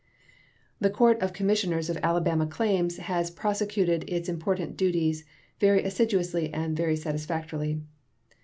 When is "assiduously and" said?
5.83-6.75